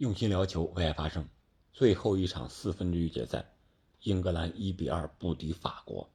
[0.00, 1.28] 用心聊球，为爱发声。
[1.74, 3.52] 最后一场四分之一决赛，
[4.00, 6.08] 英格兰一比二不敌法国，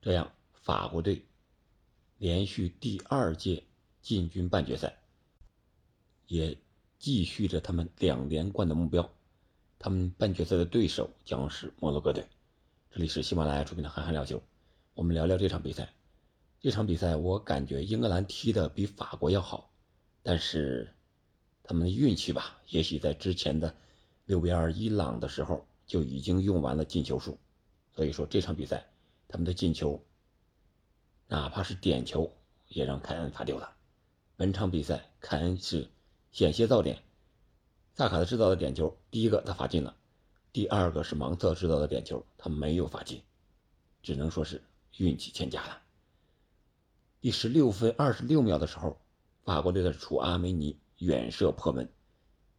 [0.00, 1.26] 这样法国队
[2.16, 3.64] 连续第二届
[4.00, 4.96] 进军半决赛，
[6.26, 6.56] 也
[6.98, 9.06] 继续着他们两连冠的目标。
[9.78, 12.26] 他们半决赛的对手将是摩洛哥队。
[12.90, 14.38] 这里是喜马拉雅出品的《憨憨聊球》，
[14.94, 15.92] 我们聊聊这场比赛。
[16.60, 19.70] 这场比赛我感觉英格兰踢的比法国要好，
[20.22, 20.94] 但是。
[21.68, 23.76] 他们的运气吧，也许在之前的
[24.24, 27.38] 六比二伊朗的时候就已经用完了进球数，
[27.94, 28.88] 所以说这场比赛
[29.28, 30.02] 他们的进球，
[31.26, 32.32] 哪怕是点球
[32.68, 33.76] 也让凯恩罚丢了。
[34.34, 35.90] 本场比赛凯恩是
[36.32, 37.02] 险些造点，
[37.92, 39.94] 萨卡的制造的点球，第一个他罚进了，
[40.54, 43.20] 第二个是芒特制造的点球，他没有罚进，
[44.02, 44.62] 只能说是
[44.96, 45.82] 运气欠佳了。
[47.20, 48.98] 第十六分二十六秒的时候，
[49.44, 50.78] 法国队的楚阿梅尼。
[50.98, 51.88] 远射破门，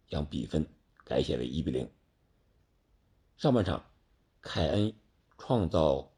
[0.07, 0.65] 将比分
[1.03, 1.89] 改写为一比零。
[3.37, 3.85] 上半场，
[4.41, 4.93] 凯恩
[5.37, 6.11] 创造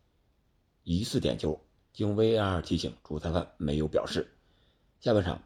[0.84, 1.60] 疑似点球，
[1.94, 4.36] 经 VAR 提醒，主裁判没有表示。
[5.00, 5.44] 下半场，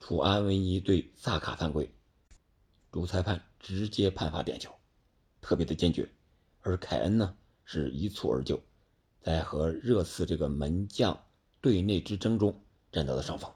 [0.00, 1.92] 楚安维尼对萨卡犯规，
[2.90, 4.72] 主裁判直接判罚点球，
[5.40, 6.08] 特别的坚决。
[6.60, 8.60] 而凯恩呢，是一蹴而就，
[9.20, 11.24] 在和热刺这个门将
[11.60, 13.52] 队内之争中占到了上风。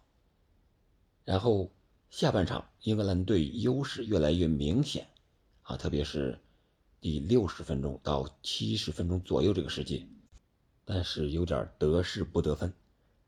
[1.25, 1.73] 然后
[2.11, 5.09] 下半场，英格兰队优势越来越明显，
[5.63, 6.39] 啊，特别是
[7.01, 10.07] 第六十分钟到七十分钟左右这个时间，
[10.85, 12.73] 但是有点得势不得分。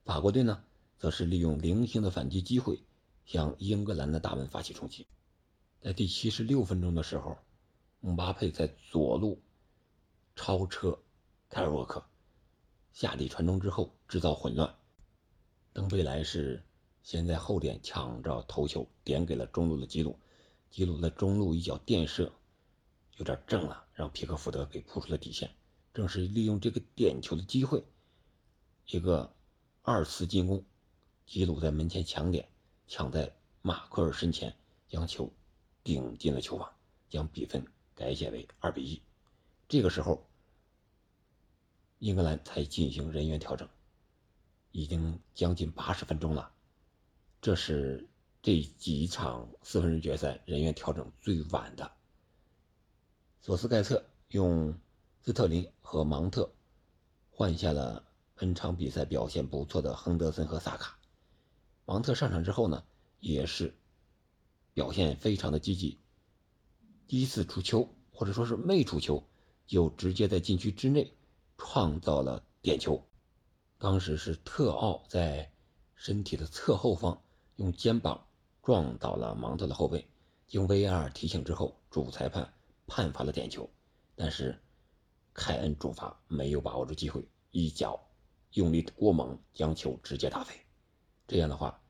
[0.04, 0.62] 法国队呢，
[0.98, 2.78] 则是利用零星的反击机会，
[3.24, 5.06] 向英格兰的大门发起冲击。
[5.80, 7.38] 在第七十六分钟的时候，
[8.00, 9.40] 姆巴佩在左路
[10.34, 10.98] 超车
[11.48, 12.04] 凯尔沃克，
[12.92, 14.74] 下底传中之后制造混乱，
[15.72, 16.62] 登贝莱是。
[17.06, 20.18] 先在后点抢着头球，点给了中路的吉鲁，
[20.72, 22.32] 吉鲁的中路一脚垫射，
[23.16, 25.54] 有点正了，让皮克福德给扑出了底线。
[25.94, 27.84] 正是利用这个点球的机会，
[28.86, 29.32] 一个
[29.82, 30.64] 二次进攻，
[31.24, 32.48] 吉鲁在门前抢点，
[32.88, 33.32] 抢在
[33.62, 34.52] 马奎尔身前，
[34.88, 35.32] 将球
[35.84, 36.68] 顶进了球网，
[37.08, 37.64] 将比分
[37.94, 39.00] 改写为二比一。
[39.68, 40.26] 这个时候，
[42.00, 43.68] 英格兰才进行人员调整，
[44.72, 46.50] 已经将近八十分钟了。
[47.40, 48.08] 这是
[48.42, 51.92] 这几场四分之决赛人员调整最晚的。
[53.40, 54.76] 索斯盖特用
[55.22, 56.52] 斯特林和芒特
[57.30, 58.04] 换下了
[58.34, 60.98] 本场比赛表现不错的亨德森和萨卡。
[61.84, 62.82] 芒特上场之后呢，
[63.20, 63.72] 也是
[64.74, 66.00] 表现非常的积极，
[67.06, 69.22] 第一次出球或者说是没出球，
[69.66, 71.12] 就直接在禁区之内
[71.56, 73.06] 创造了点球。
[73.78, 75.52] 当时是特奥在
[75.94, 77.22] 身体的侧后方。
[77.56, 78.26] 用肩膀
[78.62, 80.06] 撞倒了芒特的后背，
[80.46, 82.52] 经 VAR 提醒之后，主裁判
[82.86, 83.68] 判罚了点球，
[84.14, 84.58] 但是
[85.32, 87.98] 凯恩主罚没有把握住机会，一脚
[88.52, 90.54] 用力过猛，将球直接打飞。
[91.26, 91.80] 这样的话，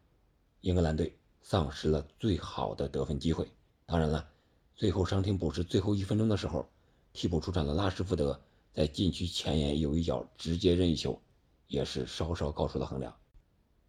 [0.60, 3.50] 英格兰队丧失了最好的得分机会。
[3.86, 4.28] 当然了，
[4.76, 6.68] 最后伤停补时最后一分钟的时候，
[7.12, 8.40] 替补出场的拉什福德
[8.72, 11.20] 在禁区前沿有一脚直接任意球，
[11.66, 13.12] 也是稍稍高出了横梁。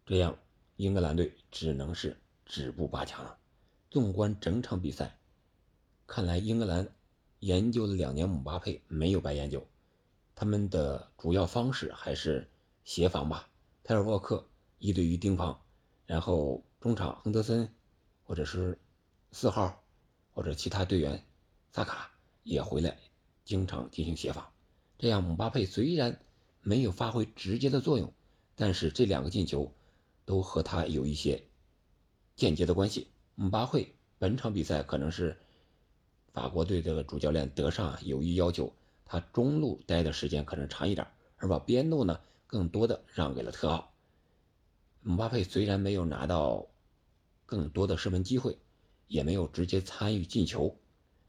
[0.04, 0.36] 这样。
[0.78, 2.16] 英格兰队只能是
[2.46, 3.36] 止步八强了。
[3.90, 5.18] 纵观整场比赛，
[6.06, 6.88] 看来英格兰
[7.40, 9.66] 研究了两年姆巴佩没有白研究。
[10.36, 12.48] 他们的主要方式还是
[12.84, 13.48] 协防吧，
[13.82, 14.46] 泰尔沃克
[14.78, 15.60] 一对一盯防，
[16.06, 17.68] 然后中场亨德森
[18.22, 18.78] 或者是
[19.32, 19.82] 四号
[20.32, 21.24] 或者其他队员
[21.72, 22.12] 萨卡
[22.44, 22.96] 也回来
[23.44, 24.48] 经常进行协防。
[24.96, 26.20] 这样姆巴佩虽然
[26.62, 28.12] 没有发挥直接的作用，
[28.54, 29.72] 但是这两个进球。
[30.28, 31.42] 都和他有一些
[32.36, 33.08] 间接的关系。
[33.34, 35.38] 姆巴佩本场比赛可能是
[36.34, 38.70] 法国队的主教练德尚有意要求
[39.06, 41.06] 他中路待的时间可能长一点，
[41.38, 43.90] 而把边路呢更多的让给了特奥。
[45.00, 46.66] 姆巴佩虽然没有拿到
[47.46, 48.58] 更多的射门机会，
[49.06, 50.76] 也没有直接参与进球，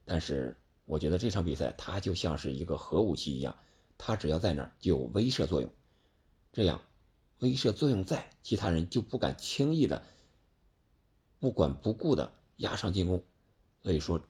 [0.03, 3.55] 但是我觉得这场比赛他就像是一个核武器一样，
[3.97, 5.71] 他只要在那儿就有威慑作用，
[6.51, 6.81] 这样。
[7.39, 10.03] 威慑作用在，其他人就不敢轻易的、
[11.39, 13.23] 不管不顾的压上进攻，
[13.81, 14.21] 所以说，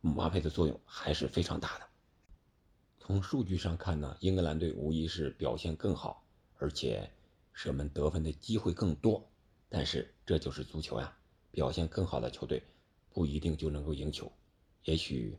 [0.00, 1.88] 姆巴佩的作用还是非常大的。
[3.00, 6.24] 从数据上看呢，英格兰队无疑是表现更好，
[6.58, 7.10] 而且
[7.52, 9.28] 射门得分的机会更多。
[9.68, 11.16] 但是这就是足球呀，
[11.50, 12.62] 表现更好的球队
[13.10, 14.30] 不一定就能够赢球，
[14.84, 15.36] 也许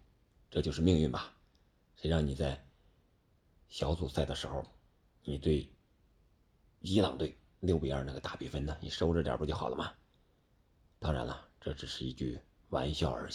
[0.51, 1.33] 这就是命运吧。
[1.95, 2.61] 谁让你在
[3.69, 4.65] 小组赛的时候，
[5.23, 5.71] 你对？
[6.81, 8.77] 伊朗队六比二那个大比分呢？
[8.79, 9.91] 你收着点不就好了吗？
[10.97, 12.39] 当然了，这只是一句
[12.69, 13.33] 玩笑而已。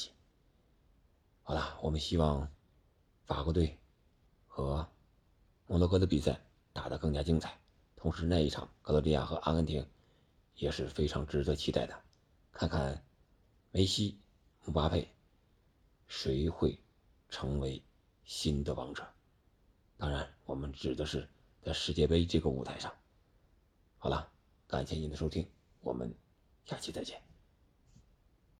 [1.42, 2.50] 好了，我们希望
[3.26, 3.78] 法国队
[4.46, 4.88] 和
[5.66, 6.40] 摩洛哥的比赛
[6.72, 7.58] 打得更加精彩。
[7.96, 9.86] 同时，那一场克罗地亚和阿根廷
[10.54, 12.02] 也是非常值得期待的，
[12.50, 13.04] 看看
[13.72, 14.18] 梅西、
[14.64, 15.06] 姆巴佩
[16.06, 16.78] 谁会
[17.28, 17.82] 成为
[18.24, 19.06] 新的王者。
[19.98, 21.28] 当然，我们指的是
[21.62, 22.90] 在世界杯这个舞台上。
[24.04, 24.30] 好了，
[24.66, 25.48] 感谢您的收听，
[25.80, 26.14] 我们
[26.66, 27.18] 下期再见。